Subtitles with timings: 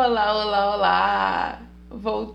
[0.00, 1.62] Olá, olá, olá!
[1.90, 2.32] Voltei!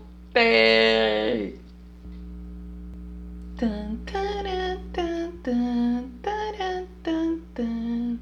[3.56, 4.44] Tan, tan,
[4.92, 6.12] tan, tan,
[7.54, 8.18] tan.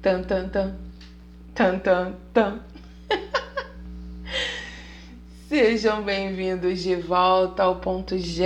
[0.00, 0.78] Tan, tan, tan,
[1.56, 2.60] tan, tan, tan.
[5.48, 8.44] Sejam bem-vindos de volta ao ponto G.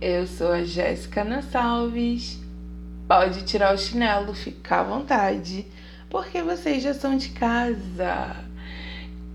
[0.00, 2.40] Eu sou a Jéssica Nassalves.
[3.06, 5.66] Pode tirar o chinelo, fica à vontade
[6.10, 8.36] porque vocês já são de casa.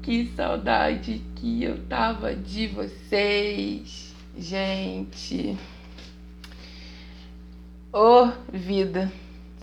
[0.04, 5.58] Que saudade que eu tava de vocês, gente.
[7.92, 9.12] Oh, vida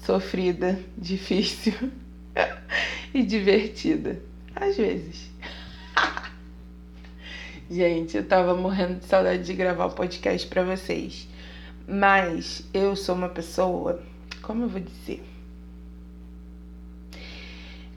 [0.03, 1.75] sofrida, difícil
[3.15, 4.21] e divertida,
[4.57, 5.31] às vezes.
[7.71, 11.29] gente, eu tava morrendo de saudade de gravar o podcast para vocês.
[11.87, 14.03] Mas eu sou uma pessoa,
[14.41, 15.32] como eu vou dizer?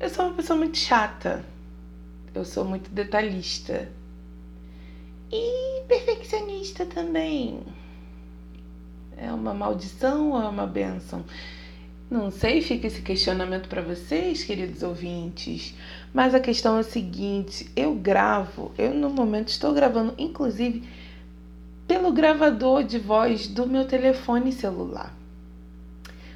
[0.06, 1.44] Eu sou uma pessoa muito chata.
[2.32, 3.90] Eu sou muito detalhista.
[5.32, 7.60] E perfeccionista também.
[9.18, 11.26] É uma maldição ou é uma benção?
[12.08, 15.74] Não sei, fica esse questionamento para vocês, queridos ouvintes.
[16.14, 20.88] Mas a questão é a seguinte: eu gravo, eu no momento estou gravando, inclusive,
[21.88, 25.18] pelo gravador de voz do meu telefone celular.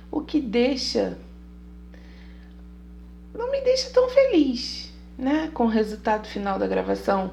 [0.10, 1.20] O que deixa
[3.34, 7.32] não me deixa tão feliz, né, com o resultado final da gravação.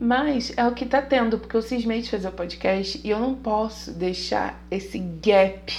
[0.00, 3.18] Mas é o que tá tendo, porque eu cismei de fazer o podcast e eu
[3.18, 5.72] não posso deixar esse gap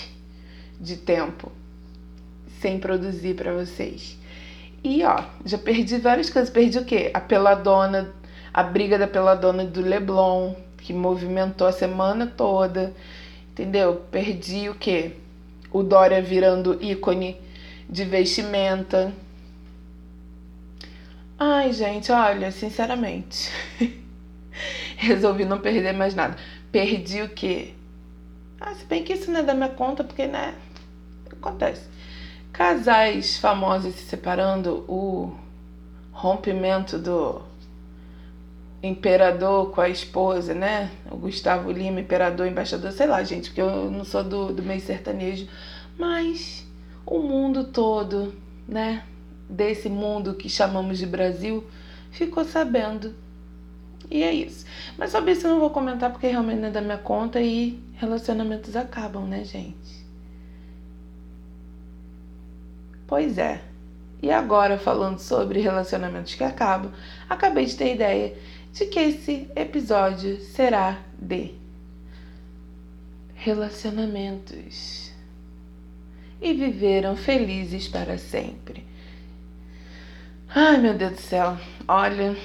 [0.80, 1.52] de tempo
[2.60, 4.18] sem produzir para vocês.
[4.84, 6.50] E ó, já perdi várias coisas.
[6.50, 7.12] Perdi o quê?
[7.14, 8.14] A peladona,
[8.54, 12.94] a briga da peladona do Leblon, que movimentou a semana toda.
[13.52, 14.04] Entendeu?
[14.12, 15.14] Perdi o quê?
[15.72, 17.38] O Dória virando ícone
[17.90, 19.14] de vestimenta.
[21.40, 23.50] Ai, gente, olha, sinceramente,
[24.98, 26.36] resolvi não perder mais nada.
[26.72, 27.74] Perdi o quê?
[28.60, 30.56] Ah, se bem que isso não é da minha conta, porque, né?
[31.32, 31.88] Acontece.
[32.52, 35.34] Casais famosos se separando, o
[36.12, 37.42] rompimento do
[38.84, 40.92] imperador com a esposa, né?
[41.10, 44.82] O Gustavo Lima, imperador, embaixador, sei lá, gente, porque eu não sou do, do meio
[44.82, 45.48] sertanejo,
[45.98, 46.66] mas
[47.06, 48.34] o mundo todo,
[48.68, 49.04] né?
[49.50, 51.66] Desse mundo que chamamos de Brasil
[52.12, 53.16] ficou sabendo.
[54.10, 54.66] E é isso.
[54.98, 57.82] Mas sobre isso eu não vou comentar porque realmente não é da minha conta e
[57.96, 60.06] relacionamentos acabam, né, gente?
[63.08, 63.62] Pois é.
[64.22, 66.92] E agora, falando sobre relacionamentos que acabam,
[67.30, 68.36] acabei de ter ideia
[68.74, 71.56] de que esse episódio será de
[73.34, 75.12] relacionamentos.
[76.42, 78.86] E viveram felizes para sempre.
[80.52, 81.56] Ai, meu Deus do céu.
[81.88, 82.36] Olha,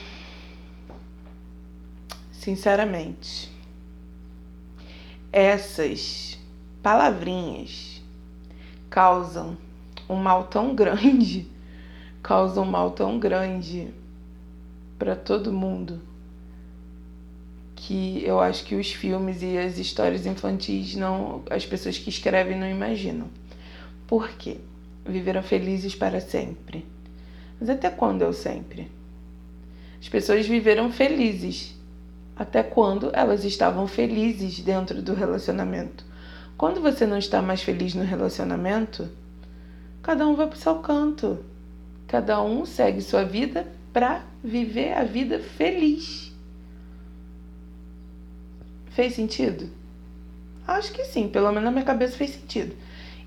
[2.31, 3.51] sinceramente,
[5.33, 6.39] essas
[6.83, 8.03] palavrinhas
[8.91, 9.57] causam
[10.07, 11.51] um mal tão grande,
[12.23, 13.89] causam um mal tão grande
[14.99, 15.99] para todo mundo
[17.75, 22.59] que eu acho que os filmes e as histórias infantis não, as pessoas que escrevem
[22.59, 23.31] não imaginam.
[24.07, 24.59] Por quê?
[25.07, 26.93] Viveram felizes para sempre
[27.61, 28.91] mas até quando eu sempre?
[30.01, 31.75] As pessoas viveram felizes.
[32.37, 36.05] Até quando elas estavam felizes dentro do relacionamento.
[36.57, 39.09] Quando você não está mais feliz no relacionamento,
[40.03, 41.39] cada um vai para o seu canto.
[42.07, 46.33] Cada um segue sua vida para viver a vida feliz.
[48.91, 49.71] Fez sentido?
[50.67, 52.75] Acho que sim, pelo menos na minha cabeça fez sentido.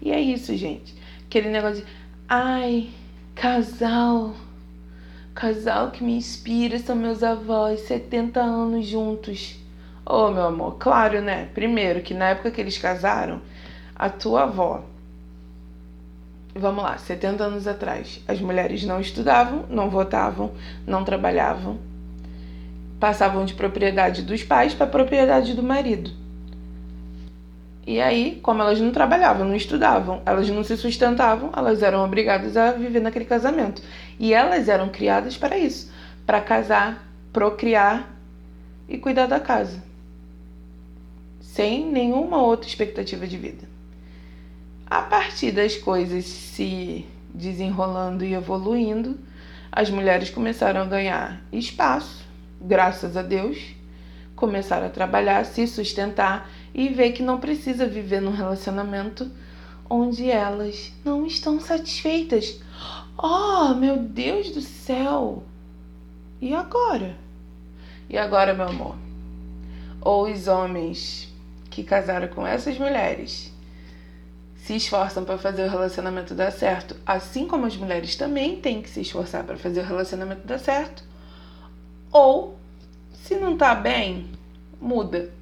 [0.02, 0.96] E é isso, gente.
[1.26, 1.92] Aquele negócio de,
[2.28, 2.90] ai,
[3.40, 4.34] Casal.
[5.36, 9.60] Casal que me inspira são meus avós, 70 anos juntos.
[10.04, 11.48] Oh, meu amor, claro, né?
[11.54, 13.40] Primeiro, que na época que eles casaram,
[13.96, 14.84] a tua avó.
[16.56, 20.54] Vamos lá, 70 anos atrás, as mulheres não estudavam, não votavam,
[20.88, 21.78] não trabalhavam,
[23.00, 26.10] passavam de propriedade dos pais para propriedade do marido.
[27.88, 32.58] E aí, como elas não trabalhavam, não estudavam, elas não se sustentavam, elas eram obrigadas
[32.58, 33.82] a viver naquele casamento.
[34.20, 35.90] E elas eram criadas para isso,
[36.26, 38.14] para casar, procriar
[38.90, 39.82] e cuidar da casa.
[41.40, 43.64] Sem nenhuma outra expectativa de vida.
[44.86, 49.18] A partir das coisas se desenrolando e evoluindo,
[49.72, 52.26] as mulheres começaram a ganhar espaço,
[52.60, 53.58] graças a Deus,
[54.36, 59.32] começaram a trabalhar, se sustentar e ver que não precisa viver num relacionamento
[59.90, 62.62] onde elas não estão satisfeitas.
[63.18, 65.44] Oh, meu Deus do céu!
[66.40, 67.18] E agora?
[68.08, 68.96] E agora, meu amor?
[70.00, 71.34] Ou os homens
[71.72, 73.52] que casaram com essas mulheres
[74.56, 78.90] se esforçam para fazer o relacionamento dar certo, assim como as mulheres também têm que
[78.90, 81.04] se esforçar para fazer o relacionamento dar certo.
[82.12, 82.58] Ou,
[83.14, 84.30] se não tá bem,
[84.80, 85.37] muda.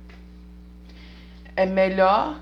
[1.56, 2.40] É melhor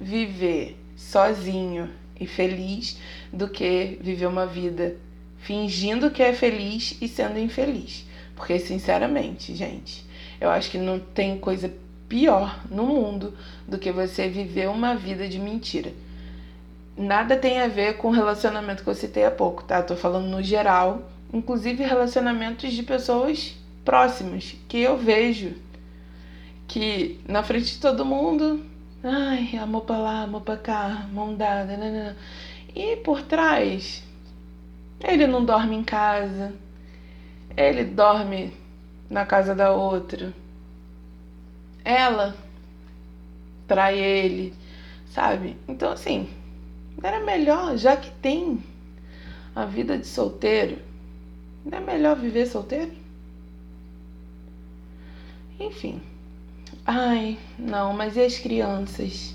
[0.00, 2.98] viver sozinho e feliz
[3.32, 4.96] do que viver uma vida
[5.38, 8.06] fingindo que é feliz e sendo infeliz.
[8.34, 10.04] Porque, sinceramente, gente,
[10.40, 11.72] eu acho que não tem coisa
[12.08, 13.34] pior no mundo
[13.66, 15.92] do que você viver uma vida de mentira
[16.96, 19.82] nada tem a ver com o relacionamento que eu citei há pouco, tá?
[19.82, 21.02] Tô falando no geral,
[21.32, 23.54] inclusive relacionamentos de pessoas
[23.84, 25.54] próximas que eu vejo
[26.68, 28.64] que na frente de todo mundo,
[29.02, 32.16] ai, amor pra lá, amor pra cá, mão dada, né.
[32.74, 34.02] e por trás
[35.00, 36.52] ele não dorme em casa,
[37.56, 38.52] ele dorme
[39.08, 40.32] na casa da outra,
[41.84, 42.36] ela
[43.68, 44.54] trai ele,
[45.10, 45.56] sabe?
[45.68, 46.28] Então assim
[47.02, 48.62] era melhor, já que tem
[49.54, 50.78] a vida de solteiro,
[51.64, 52.92] não é melhor viver solteiro?
[55.58, 56.00] Enfim.
[56.88, 59.34] Ai, não, mas e as crianças?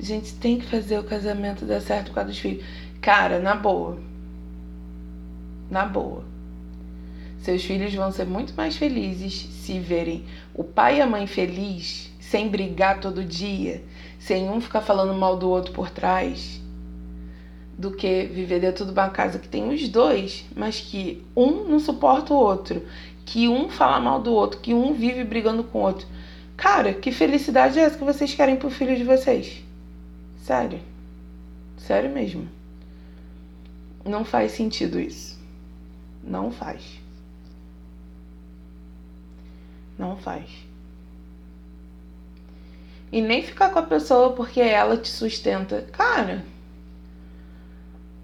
[0.00, 2.64] A gente tem que fazer o casamento dar certo por causa dos filhos.
[2.98, 3.98] Cara, na boa.
[5.70, 6.24] Na boa.
[7.40, 10.24] Seus filhos vão ser muito mais felizes se verem
[10.54, 13.84] o pai e a mãe feliz, sem brigar todo dia,
[14.18, 16.58] sem um ficar falando mal do outro por trás
[17.76, 21.78] do que viver dentro de uma casa que tem os dois, mas que um não
[21.78, 22.82] suporta o outro,
[23.26, 26.06] que um fala mal do outro, que um vive brigando com o outro.
[26.58, 29.62] Cara, que felicidade é essa que vocês querem pro filho de vocês?
[30.42, 30.80] Sério.
[31.76, 32.48] Sério mesmo.
[34.04, 35.38] Não faz sentido isso.
[36.22, 36.82] Não faz.
[39.96, 40.50] Não faz.
[43.12, 45.82] E nem ficar com a pessoa porque ela te sustenta.
[45.92, 46.44] Cara,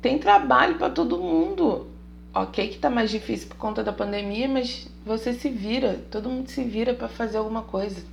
[0.03, 1.89] tem trabalho para todo mundo.
[2.35, 6.49] Ok, que tá mais difícil por conta da pandemia, mas você se vira, todo mundo
[6.51, 8.13] se vira para fazer alguma coisa.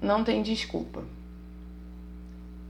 [0.00, 1.02] Não tem desculpa.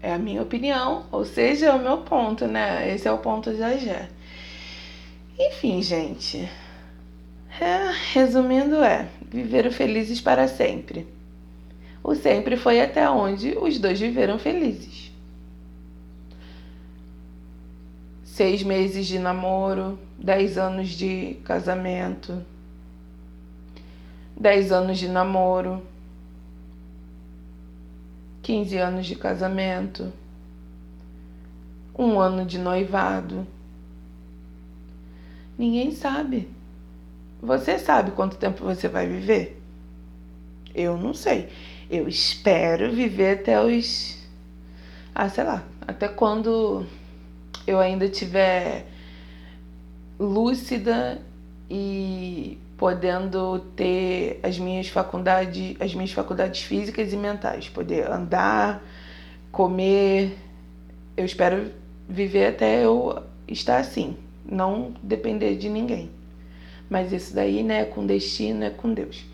[0.02, 2.92] É a minha opinião, ou seja, é o meu ponto, né?
[2.92, 4.08] Esse é o ponto já já.
[5.38, 6.48] Enfim, gente.
[7.60, 11.06] É, resumindo é, viveram felizes para sempre.
[12.02, 15.10] O sempre foi até onde os dois viveram felizes.
[18.40, 22.42] seis meses de namoro, dez anos de casamento,
[24.34, 25.82] dez anos de namoro,
[28.42, 30.12] quinze anos de casamento,
[31.98, 33.46] um ano de noivado.
[35.58, 36.48] Ninguém sabe.
[37.42, 39.60] Você sabe quanto tempo você vai viver?
[40.74, 41.48] Eu não sei.
[41.90, 44.18] Eu espero viver até os.
[45.14, 45.64] Ah, sei lá.
[45.86, 46.86] Até quando
[47.66, 48.86] eu ainda tiver
[50.18, 51.20] lúcida
[51.68, 58.82] e podendo ter as minhas faculdades, as minhas faculdades físicas e mentais, poder andar,
[59.52, 60.34] comer.
[61.14, 61.70] Eu espero
[62.08, 64.16] viver até eu estar assim,
[64.50, 66.10] não depender de ninguém.
[66.88, 69.26] Mas isso daí, né, é com destino, é com Deus.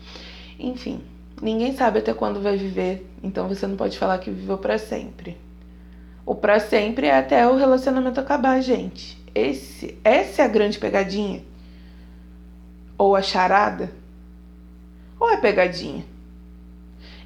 [0.59, 0.99] Enfim,
[1.41, 5.37] ninguém sabe até quando vai viver, então você não pode falar que viveu para sempre.
[6.25, 9.17] O para sempre é até o relacionamento acabar, gente.
[9.33, 11.43] Esse, essa é a grande pegadinha.
[12.97, 13.91] Ou a charada.
[15.19, 16.05] Ou é pegadinha.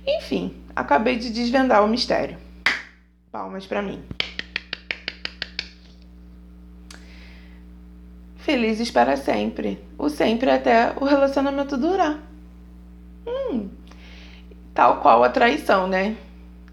[0.05, 2.37] Enfim, acabei de desvendar o mistério.
[3.31, 4.03] Palmas para mim.
[8.37, 9.83] Felizes para sempre.
[9.97, 12.19] O sempre até o relacionamento durar.
[13.25, 13.69] Hum,
[14.73, 16.17] tal qual a traição, né?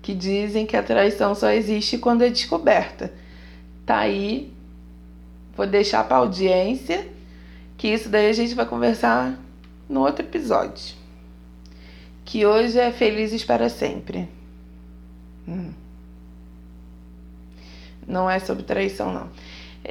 [0.09, 3.13] que dizem que a traição só existe quando é descoberta.
[3.85, 4.51] Tá aí,
[5.55, 7.07] vou deixar para audiência,
[7.79, 9.39] que isso daí a gente vai conversar
[9.89, 10.97] no outro episódio.
[12.25, 14.29] Que hoje é Felizes para Sempre.
[15.47, 15.73] Hum.
[18.07, 19.31] Não é sobre traição, não.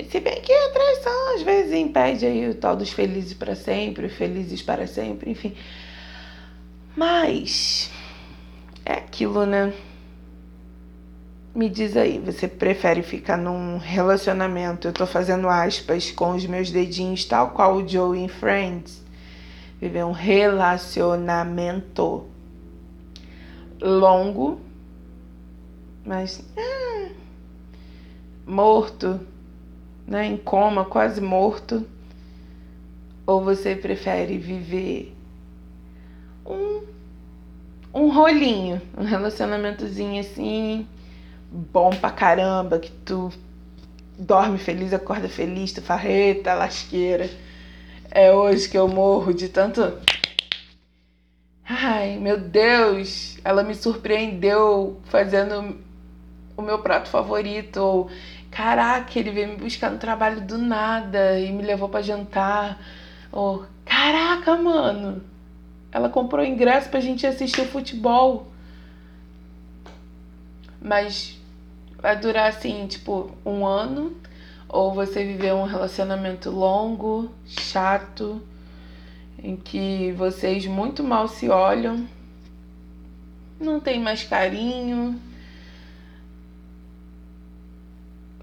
[0.09, 4.09] Se bem que a traição às vezes impede aí o tal dos felizes para sempre,
[4.09, 5.55] felizes para sempre, enfim.
[6.95, 7.89] Mas
[8.85, 9.73] é aquilo, né?
[11.57, 16.69] Me diz aí, você prefere ficar num relacionamento, eu tô fazendo aspas com os meus
[16.69, 19.03] dedinhos, tal qual o Joe em Friends,
[19.81, 22.27] viver um relacionamento
[23.81, 24.61] longo,
[26.05, 27.09] mas ah,
[28.45, 29.19] morto,
[30.05, 31.83] né, em coma, quase morto?
[33.25, 35.11] Ou você prefere viver
[36.45, 36.83] um,
[37.91, 40.87] um rolinho, um relacionamentozinho assim,
[41.51, 43.31] bom pra caramba, que tu
[44.17, 47.29] dorme feliz, acorda feliz, tu farreta, lasqueira.
[48.09, 49.81] É hoje que eu morro de tanto.
[51.69, 55.77] Ai, meu Deus, ela me surpreendeu fazendo
[56.55, 57.77] o meu prato favorito.
[57.77, 58.09] Ou,
[58.49, 62.81] caraca, ele veio me buscar no trabalho do nada e me levou para jantar.
[63.31, 65.21] Ou, caraca, mano,
[65.91, 68.47] ela comprou ingresso pra gente assistir o futebol.
[70.81, 71.36] Mas
[71.97, 74.15] vai durar assim, tipo, um ano.
[74.69, 78.41] Ou você viver um relacionamento longo, chato,
[79.41, 82.07] em que vocês muito mal se olham,
[83.59, 85.19] não tem mais carinho,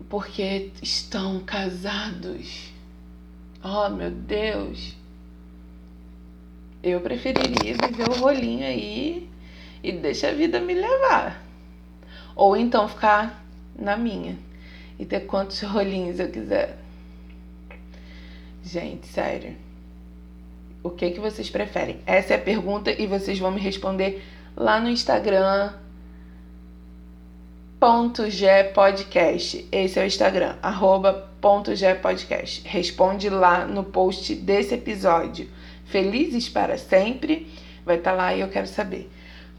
[0.08, 2.72] porque estão casados.
[3.62, 4.94] Oh, meu Deus.
[6.82, 9.28] Eu preferiria viver o rolinho aí
[9.82, 11.42] e deixa a vida me levar.
[12.36, 13.43] Ou então ficar
[13.78, 14.36] na minha
[14.98, 16.78] e ter quantos rolinhos eu quiser.
[18.62, 19.56] Gente, sério.
[20.82, 22.00] O que que vocês preferem?
[22.06, 24.22] Essa é a pergunta e vocês vão me responder
[24.56, 25.72] lá no Instagram
[28.28, 29.68] G podcast.
[29.70, 31.30] Esse é o Instagram, arroba
[31.74, 32.66] G podcast.
[32.66, 35.50] Responde lá no post desse episódio.
[35.84, 37.46] Felizes para sempre.
[37.84, 39.10] Vai estar tá lá e eu quero saber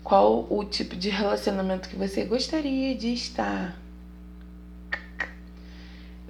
[0.03, 3.84] qual o tipo de relacionamento que você gostaria de estar.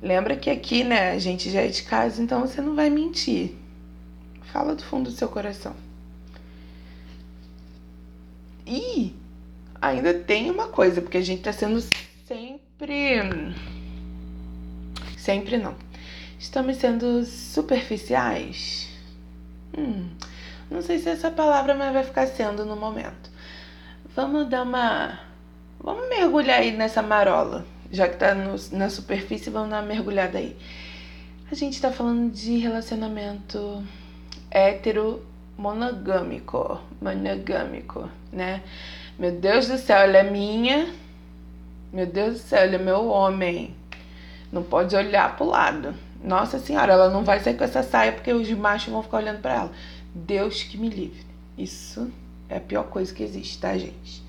[0.05, 3.55] Lembra que aqui, né, a gente já é de casa, então você não vai mentir.
[4.53, 5.75] Fala do fundo do seu coração.
[8.67, 9.15] E
[9.81, 11.81] ainda tem uma coisa, porque a gente tá sendo
[12.27, 13.55] sempre.
[15.17, 15.73] Sempre não.
[16.37, 18.87] Estamos sendo superficiais.
[19.75, 20.07] Hum,
[20.69, 23.31] não sei se essa palavra mas vai ficar sendo no momento.
[24.15, 25.19] Vamos dar uma.
[25.79, 30.37] Vamos mergulhar aí nessa marola já que tá no, na superfície, vamos dar uma mergulhada
[30.37, 30.55] aí.
[31.51, 33.83] A gente tá falando de relacionamento
[34.49, 35.23] hétero
[35.57, 38.61] monogâmico, monogâmico, né?
[39.17, 40.93] Meu Deus do céu, ela é minha.
[41.93, 43.75] Meu Deus do céu, ele é meu homem.
[44.51, 45.93] Não pode olhar pro lado.
[46.23, 49.41] Nossa senhora, ela não vai sair com essa saia porque os machos vão ficar olhando
[49.41, 49.71] para ela.
[50.13, 51.25] Deus que me livre.
[51.57, 52.11] Isso
[52.49, 54.23] é a pior coisa que existe, tá, gente?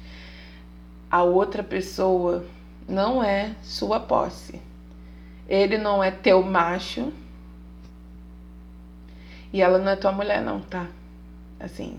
[1.11, 2.45] A outra pessoa
[2.89, 4.61] não é sua posse.
[5.49, 7.13] Ele não é teu macho.
[9.53, 10.87] E ela não é tua mulher, não, tá?
[11.59, 11.99] Assim.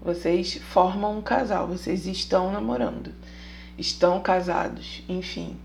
[0.00, 3.12] Vocês formam um casal, vocês estão namorando,
[3.78, 5.56] estão casados, enfim.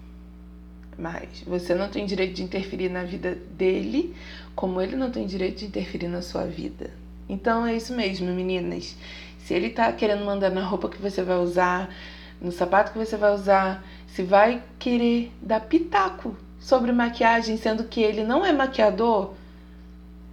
[0.95, 4.15] Mas você não tem direito de interferir na vida dele,
[4.55, 6.91] como ele não tem direito de interferir na sua vida.
[7.27, 8.95] Então é isso mesmo, meninas.
[9.39, 11.89] Se ele tá querendo mandar na roupa que você vai usar,
[12.41, 18.01] no sapato que você vai usar, se vai querer dar pitaco sobre maquiagem, sendo que
[18.01, 19.33] ele não é maquiador,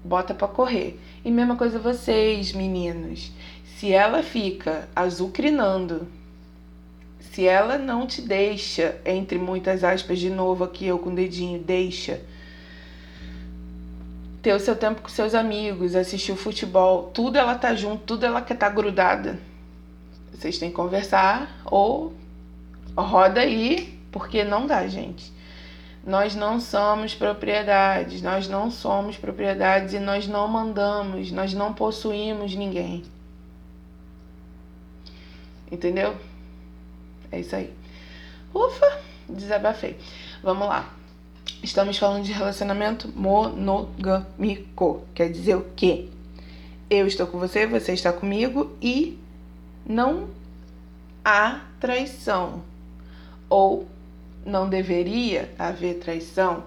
[0.04, 1.00] bota para correr.
[1.24, 3.32] E mesma coisa vocês, meninos.
[3.76, 6.06] Se ela fica azucrinando,
[7.18, 11.58] se ela não te deixa, entre muitas aspas, de novo aqui eu com o dedinho,
[11.58, 12.20] deixa
[14.44, 18.26] ter o seu tempo com seus amigos, assistir o futebol, tudo ela tá junto, tudo
[18.26, 19.38] ela quer tá grudada.
[20.34, 22.12] Vocês têm que conversar ou
[22.96, 25.32] roda aí, porque não dá, gente.
[26.04, 32.54] Nós não somos propriedades, nós não somos propriedades e nós não mandamos, nós não possuímos
[32.54, 33.04] ninguém.
[35.70, 36.14] Entendeu?
[37.32, 37.72] É isso aí.
[38.52, 39.96] Ufa, desabafei.
[40.42, 40.92] Vamos lá.
[41.62, 45.04] Estamos falando de relacionamento monogâmico.
[45.14, 46.08] Quer dizer o quê?
[46.90, 49.18] Eu estou com você, você está comigo e
[49.86, 50.28] não
[51.24, 52.62] há traição,
[53.48, 53.86] ou
[54.44, 56.64] não deveria haver traição,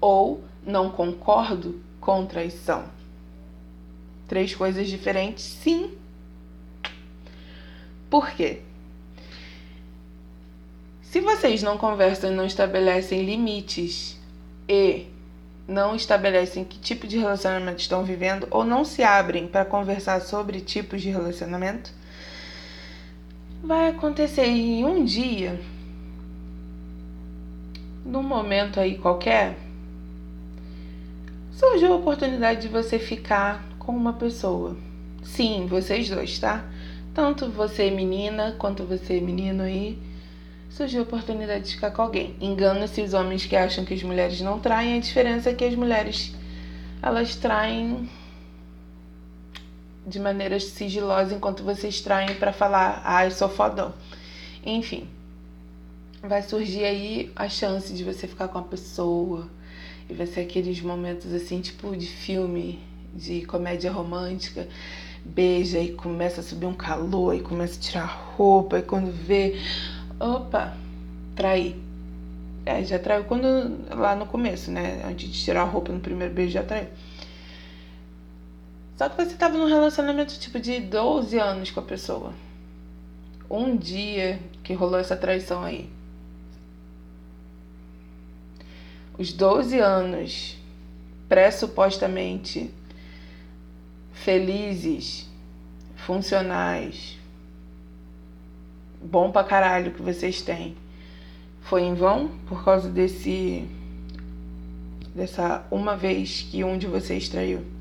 [0.00, 2.84] ou não concordo com traição.
[4.26, 5.92] Três coisas diferentes, sim.
[8.08, 8.60] Por quê?
[11.02, 14.16] Se vocês não conversam e não estabelecem limites
[14.68, 15.06] e
[15.66, 20.60] não estabelecem que tipo de relacionamento estão vivendo ou não se abrem para conversar sobre
[20.60, 21.92] tipos de relacionamento,
[23.62, 25.60] vai acontecer em um dia,
[28.04, 29.58] num momento aí qualquer,
[31.52, 34.76] surgiu a oportunidade de você ficar com uma pessoa.
[35.22, 36.64] Sim, vocês dois, tá?
[37.12, 39.98] Tanto você menina quanto você menino aí,
[40.70, 42.34] surgiu a oportunidade de ficar com alguém.
[42.40, 45.74] Engana-se os homens que acham que as mulheres não traem, a diferença é que as
[45.74, 46.34] mulheres
[47.02, 48.08] elas traem
[50.06, 53.92] de maneira sigilosa enquanto vocês traem para falar, ai, sou fodão.
[54.64, 55.06] Enfim,
[56.22, 59.48] vai surgir aí a chance de você ficar com a pessoa
[60.08, 62.78] e vai ser aqueles momentos assim, tipo de filme,
[63.14, 64.68] de comédia romântica,
[65.24, 69.58] beija e começa a subir um calor e começa a tirar roupa e quando vê,
[70.18, 70.76] opa,
[71.34, 71.76] trair.
[72.66, 73.46] É, já traiu quando
[73.94, 75.02] lá no começo, né?
[75.08, 76.88] Antes de tirar a roupa no primeiro beijo já traiu.
[79.00, 82.34] Só que você tava num relacionamento tipo de 12 anos com a pessoa.
[83.50, 85.88] Um dia que rolou essa traição aí.
[89.16, 90.58] Os 12 anos
[91.30, 92.70] pressupostamente
[94.12, 95.26] felizes,
[95.96, 97.18] funcionais,
[99.00, 100.76] bom pra caralho que vocês têm,
[101.62, 103.66] foi em vão por causa desse
[105.14, 107.79] dessa uma vez que um de vocês traiu?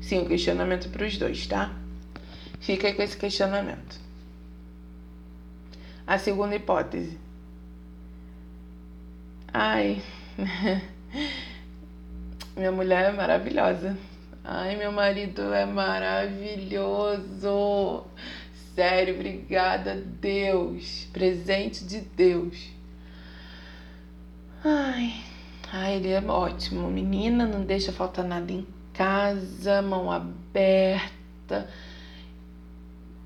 [0.00, 1.72] Sim, o questionamento para os dois, tá?
[2.60, 4.00] Fica aí com esse questionamento.
[6.06, 7.18] A segunda hipótese.
[9.52, 10.02] Ai,
[12.56, 13.96] minha mulher é maravilhosa.
[14.44, 16.84] Ai, meu marido é maravilhoso.
[18.74, 21.06] Sério, obrigada, Deus.
[21.12, 22.70] Presente de Deus.
[24.64, 25.14] Ai,
[25.72, 26.90] ai, ele é ótimo.
[26.90, 31.68] Menina, não deixa faltar nada em casa, mão aberta.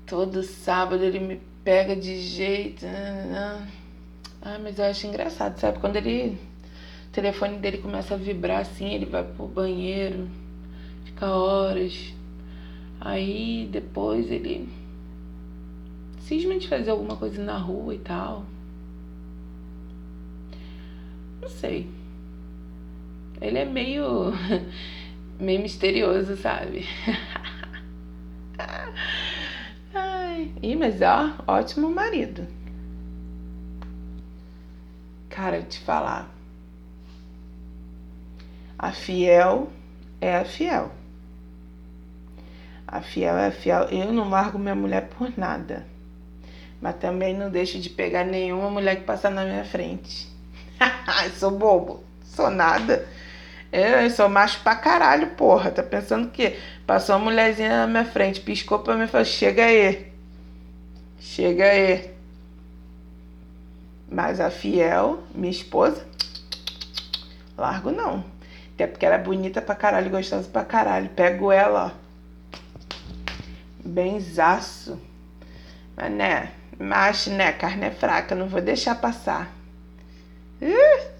[0.05, 2.85] Todo sábado ele me pega de jeito.
[4.41, 5.79] Ah, mas eu acho engraçado, sabe?
[5.79, 6.37] Quando ele.
[7.07, 10.27] O telefone dele começa a vibrar assim, ele vai pro banheiro,
[11.05, 12.13] fica horas.
[12.99, 14.69] Aí depois ele
[16.65, 18.45] de fazer alguma coisa na rua e tal.
[21.41, 21.87] Não sei.
[23.39, 24.31] Ele é meio
[25.39, 26.85] meio misterioso, sabe?
[29.93, 32.47] Ai, Ih, mas ó, ótimo marido.
[35.29, 36.29] Cara, te falar.
[38.77, 39.69] A fiel
[40.21, 40.91] é a fiel.
[42.87, 43.83] A fiel é a fiel.
[43.85, 45.85] Eu não largo minha mulher por nada.
[46.81, 50.27] Mas também não deixo de pegar nenhuma mulher que passar na minha frente.
[51.37, 52.03] sou bobo.
[52.23, 53.07] Sou nada.
[53.71, 55.71] Eu sou macho pra caralho, porra.
[55.71, 59.65] Tá pensando que passou uma mulherzinha na minha frente, piscou pra mim e falou: chega
[59.65, 60.11] aí.
[61.19, 62.13] Chega aí.
[64.09, 66.05] Mas a fiel, minha esposa,
[67.57, 68.23] largo não.
[68.75, 71.09] Até porque ela é bonita pra caralho, gostosa pra caralho.
[71.09, 72.59] Pego ela, ó.
[73.83, 74.99] Benzaço.
[75.95, 77.51] Mas né, macho, né?
[77.53, 79.51] Carne é fraca, não vou deixar passar.
[80.61, 81.14] Uh!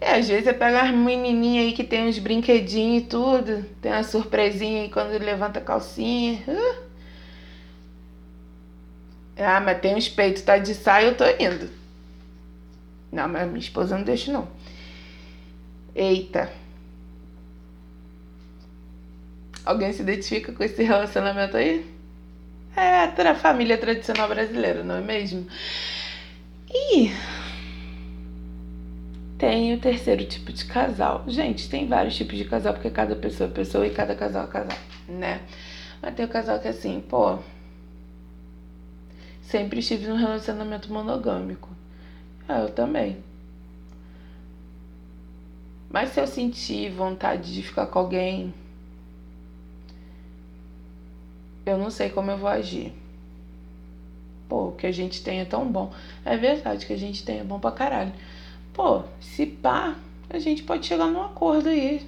[0.00, 3.64] É, às vezes você pega umas menininhas aí que tem uns brinquedinhos e tudo.
[3.80, 6.42] Tem uma surpresinha aí quando levanta a calcinha.
[6.46, 6.86] Uh.
[9.38, 11.70] Ah, mas tem uns peitos, tá de saia, eu tô indo.
[13.12, 14.48] Não, mas minha esposa não deixa, não.
[15.94, 16.50] Eita.
[19.64, 21.84] Alguém se identifica com esse relacionamento aí?
[22.76, 25.46] É a família tradicional brasileira, não é mesmo?
[26.70, 27.10] Ih
[29.46, 31.22] tem o terceiro tipo de casal.
[31.28, 34.48] Gente, tem vários tipos de casal, porque cada pessoa é pessoa e cada casal é
[34.48, 34.78] casal,
[35.08, 35.40] né?
[36.02, 37.38] Mas tem o casal que é assim, pô.
[39.40, 41.68] Sempre estive num relacionamento monogâmico.
[42.48, 43.18] É, eu também.
[45.88, 48.52] Mas se eu sentir vontade de ficar com alguém,
[51.64, 52.92] eu não sei como eu vou agir.
[54.48, 55.92] Pô, o que a gente tem é tão bom.
[56.24, 58.12] É verdade que a gente tem é bom pra caralho.
[58.76, 59.96] Pô, se pá,
[60.28, 62.06] a gente pode chegar num acordo aí.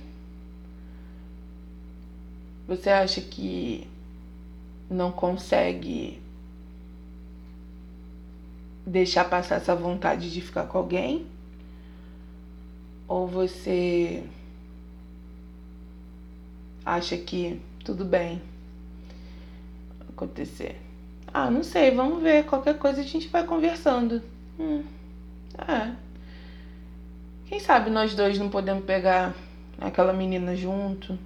[2.67, 3.89] Você acha que
[4.91, 6.21] não consegue
[8.85, 11.27] deixar passar essa vontade de ficar com alguém?
[13.09, 14.23] Ou você
[16.85, 18.43] acha que tudo bem
[20.11, 20.79] acontecer?
[21.33, 22.45] Ah, não sei, vamos ver.
[22.45, 24.23] Qualquer coisa a gente vai conversando.
[24.61, 24.85] Hum,
[25.67, 26.08] é.
[27.49, 29.35] Quem sabe nós dois não podemos pegar
[29.81, 31.19] aquela menina junto?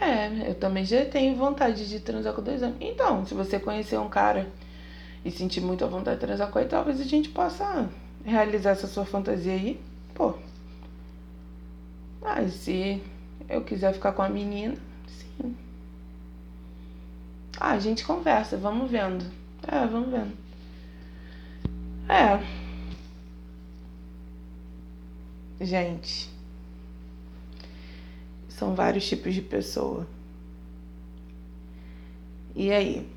[0.00, 2.78] É, eu também já tenho vontade de transar com dois homens.
[2.80, 4.50] Então, se você conhecer um cara
[5.24, 7.88] e sentir muito a vontade de transar com ele, talvez a gente possa
[8.24, 9.80] realizar essa sua fantasia aí.
[10.12, 10.34] Pô.
[12.20, 13.00] Mas se
[13.48, 14.74] eu quiser ficar com a menina,
[15.06, 15.56] sim.
[17.60, 19.24] Ah, a gente conversa, vamos vendo.
[19.68, 20.32] É, vamos vendo.
[22.08, 22.61] É.
[25.62, 26.28] Gente,
[28.48, 30.08] são vários tipos de pessoa.
[32.54, 33.08] E aí?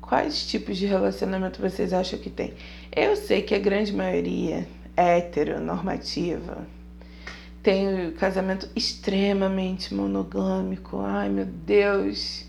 [0.00, 2.52] Quais tipos de relacionamento vocês acham que tem?
[2.94, 6.66] Eu sei que a grande maioria é heteronormativa.
[7.62, 10.98] Tem o casamento extremamente monogâmico.
[10.98, 12.44] Ai, meu Deus.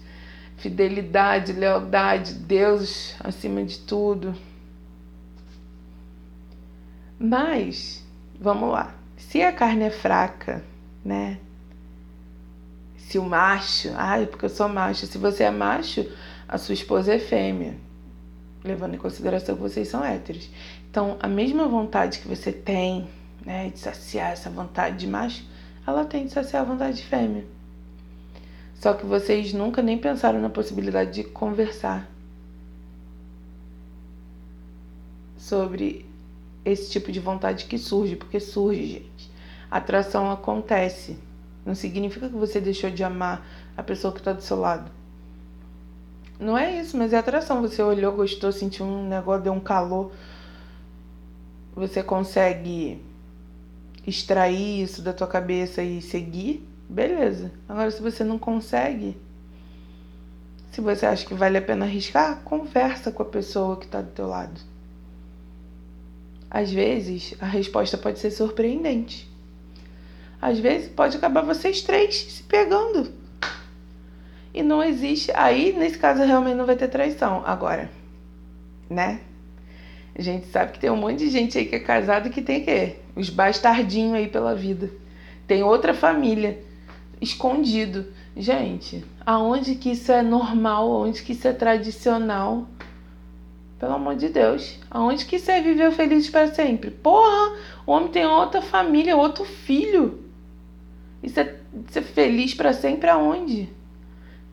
[0.57, 4.35] Fidelidade, lealdade, Deus acima de tudo.
[7.19, 8.03] Mas,
[8.39, 9.04] vamos lá.
[9.17, 10.63] Se a carne é fraca,
[11.03, 11.39] né?
[12.97, 15.05] Se o macho, ai, porque eu sou macho.
[15.05, 16.05] Se você é macho,
[16.47, 17.75] a sua esposa é fêmea,
[18.63, 20.49] levando em consideração que vocês são héteros.
[20.89, 23.07] Então, a mesma vontade que você tem,
[23.45, 25.45] né, de saciar essa vontade de macho,
[25.85, 27.45] ela tem de saciar a vontade de fêmea.
[28.75, 32.09] Só que vocês nunca nem pensaram na possibilidade de conversar
[35.37, 36.05] sobre
[36.65, 39.31] esse tipo de vontade que surge, porque surge, gente.
[39.69, 41.17] A atração acontece.
[41.63, 43.45] Não significa que você deixou de amar
[43.77, 44.91] a pessoa que está do seu lado.
[46.39, 47.61] Não é isso, mas é atração.
[47.61, 50.11] Você olhou, gostou, sentiu um negócio, deu um calor.
[51.75, 53.01] Você consegue
[54.05, 57.51] extrair isso da tua cabeça e seguir, beleza.
[57.67, 59.17] Agora, se você não consegue,
[60.71, 64.11] se você acha que vale a pena arriscar, conversa com a pessoa que está do
[64.11, 64.59] teu lado.
[66.55, 69.29] Às vezes, a resposta pode ser surpreendente.
[70.41, 73.11] Às vezes, pode acabar vocês três se pegando
[74.53, 75.33] e não existe.
[75.35, 77.43] Aí, nesse caso, realmente não vai ter traição.
[77.45, 77.91] Agora,
[78.89, 79.19] né?
[80.17, 82.63] A gente sabe que tem um monte de gente aí que é casado que tem
[82.63, 84.89] que os bastardinhos aí pela vida.
[85.45, 86.57] Tem outra família
[87.19, 88.05] escondido.
[88.37, 90.89] Gente, aonde que isso é normal?
[90.89, 92.65] Aonde que isso é tradicional?
[93.85, 94.79] Pelo amor de Deus.
[94.89, 96.89] Aonde que é viver feliz para sempre?
[96.89, 100.23] Porra, o homem tem outra família, outro filho.
[101.21, 101.55] Isso é
[101.89, 103.69] ser feliz para sempre aonde?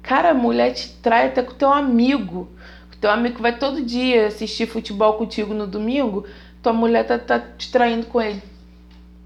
[0.02, 2.46] Cara, a mulher te trai até com teu amigo.
[2.92, 6.26] O teu amigo vai todo dia assistir futebol contigo no domingo,
[6.62, 8.42] tua mulher tá, tá te traindo com ele.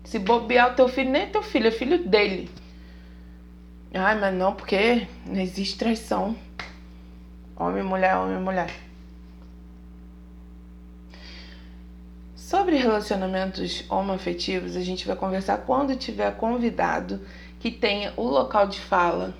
[0.05, 2.49] Se bobear o teu filho, nem é teu filho, é filho dele.
[3.93, 6.37] Ai, mas não, porque não existe traição.
[7.57, 8.86] Homem, mulher, homem, mulher.
[12.47, 17.21] Sobre relacionamentos homoafetivos, a gente vai conversar quando tiver convidado
[17.59, 19.35] que tenha o local de fala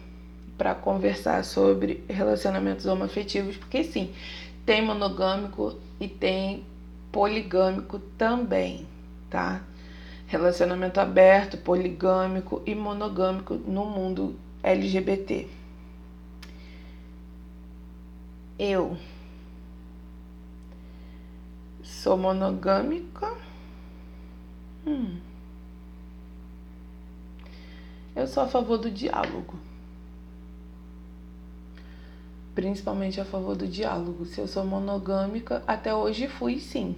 [0.59, 4.13] para conversar sobre relacionamentos homoafetivos, porque sim,
[4.65, 6.65] tem monogâmico e tem
[7.13, 8.89] poligâmico também,
[9.31, 9.63] tá?
[10.27, 15.47] Relacionamento aberto, poligâmico e monogâmico no mundo LGBT.
[18.59, 18.97] Eu
[22.07, 23.35] sou monogâmica.
[24.87, 25.17] Hum.
[28.15, 29.59] Eu sou a favor do diálogo
[32.55, 34.25] principalmente a favor do diálogo.
[34.25, 36.97] Se eu sou monogâmica, até hoje fui sim.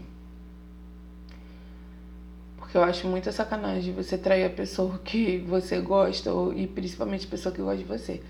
[2.57, 7.27] Porque eu acho muita sacanagem você trair a pessoa que você gosta, ou, e principalmente
[7.27, 8.23] a pessoa que gosta de você.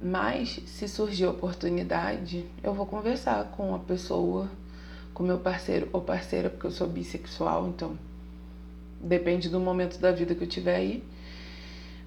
[0.00, 4.48] Mas se surgir oportunidade, eu vou conversar com a pessoa,
[5.16, 7.98] com meu parceiro ou parceira, porque eu sou bissexual, então
[9.00, 11.02] depende do momento da vida que eu tiver aí.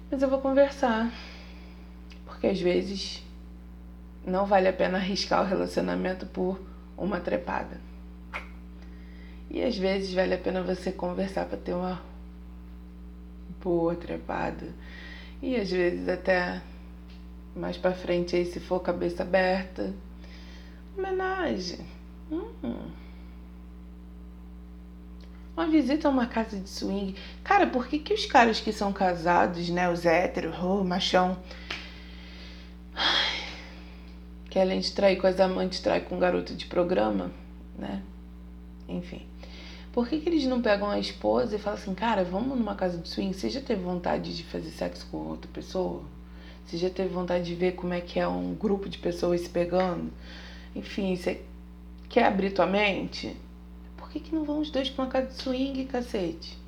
[0.08, 1.12] Mas eu vou conversar.
[2.24, 3.20] Porque às vezes
[4.24, 6.60] não vale a pena arriscar o relacionamento por
[6.96, 7.80] uma trepada.
[9.50, 12.00] E às vezes vale a pena você conversar para ter uma
[13.60, 14.68] boa trepada.
[15.42, 16.62] E às vezes até
[17.56, 19.92] mais para frente aí se for cabeça aberta.
[20.96, 21.99] Homenagem.
[22.30, 22.90] Hum.
[25.56, 27.14] Uma visita a uma casa de swing.
[27.44, 29.90] Cara, por que, que os caras que são casados, né?
[29.90, 31.36] Os héteros, oh, machão
[34.50, 37.30] que além de trair com as amantes, trai com um garoto de programa,
[37.78, 38.02] né?
[38.88, 39.22] Enfim.
[39.92, 42.98] Por que, que eles não pegam a esposa e falam assim, cara, vamos numa casa
[42.98, 43.32] de swing?
[43.32, 46.02] Você já teve vontade de fazer sexo com outra pessoa?
[46.66, 49.48] Você já teve vontade de ver como é que é um grupo de pessoas se
[49.48, 50.12] pegando?
[50.74, 51.42] Enfim, você
[52.10, 53.34] quer abrir tua mente?
[53.96, 56.58] Por que, que não vão os dois pra uma casa de swing, cacete?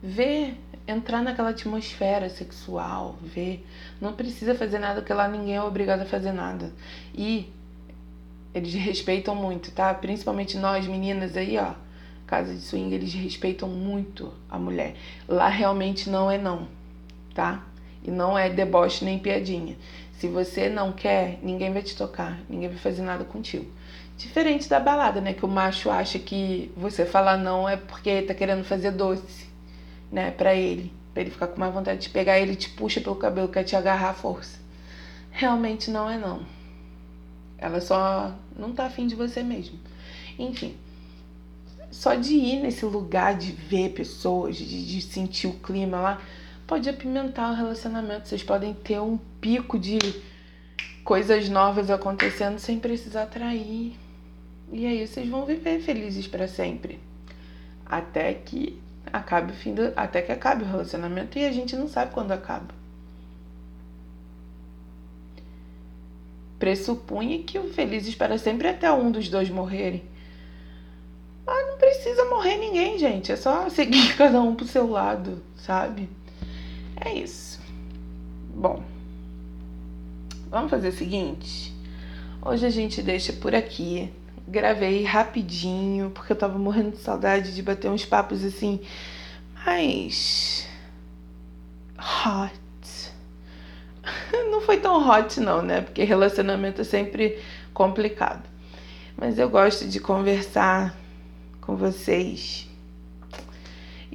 [0.00, 3.66] Ver entrar naquela atmosfera sexual, ver.
[4.00, 6.70] Não precisa fazer nada, porque lá ninguém é obrigado a fazer nada.
[7.14, 7.50] E
[8.52, 9.92] eles respeitam muito, tá?
[9.94, 11.72] Principalmente nós meninas aí, ó.
[12.26, 14.94] Casa de swing, eles respeitam muito a mulher.
[15.26, 16.68] Lá realmente não é não,
[17.34, 17.64] tá?
[18.02, 19.76] E não é deboche nem piadinha.
[20.18, 23.66] Se você não quer, ninguém vai te tocar, ninguém vai fazer nada contigo.
[24.16, 25.32] Diferente da balada, né?
[25.32, 29.46] Que o macho acha que você falar não é porque tá querendo fazer doce,
[30.10, 30.30] né?
[30.30, 30.92] Pra ele.
[31.12, 33.76] Pra ele ficar com mais vontade de pegar ele te puxa pelo cabelo, quer te
[33.76, 34.58] agarrar à força.
[35.30, 36.44] Realmente não é não.
[37.58, 39.78] Ela só não tá afim de você mesmo.
[40.38, 40.76] Enfim.
[41.90, 46.20] Só de ir nesse lugar, de ver pessoas, de, de sentir o clima lá,
[46.66, 48.28] pode apimentar o relacionamento.
[48.28, 49.98] Vocês podem ter um pico de
[51.04, 54.03] coisas novas acontecendo sem precisar trair.
[54.74, 56.98] E aí vocês vão viver felizes para sempre.
[57.86, 58.76] Até que
[59.12, 62.32] acabe o fim do, até que acabe o relacionamento e a gente não sabe quando
[62.32, 62.74] acaba.
[66.58, 70.02] Pressupunha que o felizes para sempre é até um dos dois morrerem.
[71.46, 73.30] Mas não precisa morrer ninguém, gente.
[73.30, 76.08] É só seguir cada um pro seu lado, sabe?
[76.96, 77.60] É isso.
[78.52, 78.82] Bom,
[80.50, 81.72] vamos fazer o seguinte.
[82.42, 84.12] Hoje a gente deixa por aqui.
[84.46, 88.80] Gravei rapidinho, porque eu tava morrendo de saudade de bater uns papos assim,
[89.64, 90.66] mais.
[91.98, 93.12] hot.
[94.50, 95.80] Não foi tão hot, não, né?
[95.80, 97.40] Porque relacionamento é sempre
[97.72, 98.42] complicado.
[99.16, 100.94] Mas eu gosto de conversar
[101.60, 102.68] com vocês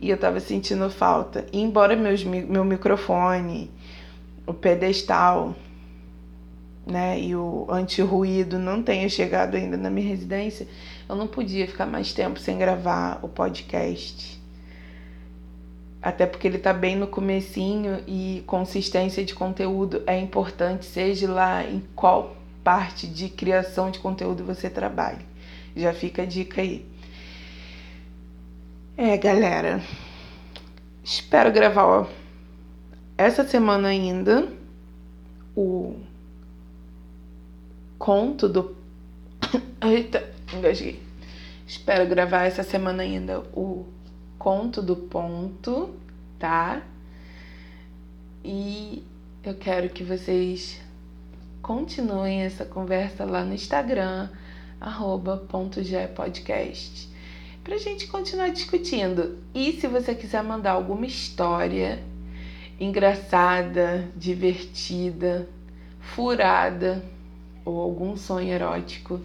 [0.02, 1.46] e eu tava sentindo falta.
[1.52, 3.72] E embora meus, meu microfone,
[4.46, 5.56] o pedestal,
[6.90, 10.68] né, e o anti-ruído não tenha chegado ainda na minha residência,
[11.08, 14.40] eu não podia ficar mais tempo sem gravar o podcast.
[16.02, 21.64] Até porque ele tá bem no comecinho e consistência de conteúdo é importante, seja lá
[21.64, 25.26] em qual parte de criação de conteúdo você trabalhe.
[25.76, 26.86] Já fica a dica aí.
[28.96, 29.82] É, galera.
[31.04, 32.08] Espero gravar
[33.18, 34.48] essa semana ainda
[35.56, 35.96] o
[38.00, 38.76] conto do.
[39.84, 41.04] Eita, engasguei.
[41.68, 43.86] Espero gravar essa semana ainda o
[44.40, 45.94] conto do ponto,
[46.40, 46.82] tá?
[48.44, 49.04] E
[49.44, 50.82] eu quero que vocês
[51.62, 54.30] continuem essa conversa lá no Instagram,
[54.80, 57.10] arroba podcast
[57.64, 59.38] para a gente continuar discutindo.
[59.54, 62.02] E se você quiser mandar alguma história
[62.80, 65.48] engraçada, divertida,
[66.00, 67.04] furada
[67.66, 69.20] ou algum sonho erótico,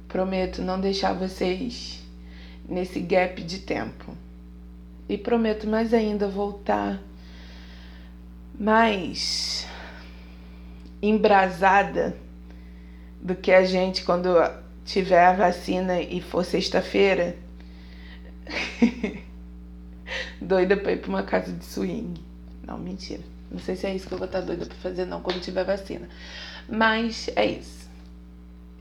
[0.09, 2.01] prometo não deixar vocês
[2.69, 4.17] nesse gap de tempo.
[5.09, 7.01] E prometo mais ainda voltar
[8.59, 9.67] mais
[11.03, 12.17] embrasada
[13.21, 14.29] do que a gente quando
[14.85, 17.37] tiver a vacina e for sexta-feira.
[20.41, 22.21] doida pra ir pra uma casa de swing.
[22.67, 23.23] Não, mentira.
[23.51, 25.65] Não sei se é isso que eu vou estar doida pra fazer, não, quando tiver
[25.65, 26.09] vacina.
[26.69, 27.89] Mas é isso.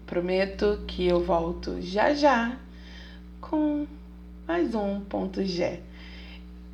[0.05, 2.57] Prometo que eu volto já já
[3.39, 3.85] com
[4.47, 5.79] mais um ponto G.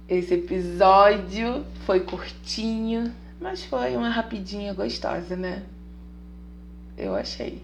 [0.07, 5.63] Esse episódio foi curtinho, mas foi uma rapidinha gostosa, né?
[6.97, 7.61] Eu achei.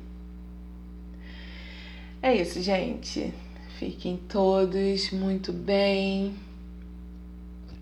[2.22, 3.34] É isso, gente.
[3.80, 6.36] Fiquem todos muito bem.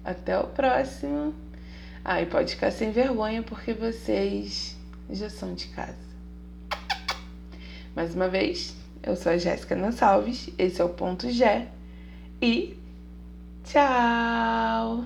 [0.03, 1.33] Até o próximo.
[2.03, 4.75] Ah, pode ficar sem vergonha porque vocês
[5.09, 6.11] já são de casa.
[7.95, 11.67] Mais uma vez, eu sou a Jéssica Nassalves, esse é o Ponto G
[12.41, 12.77] e
[13.63, 15.05] tchau!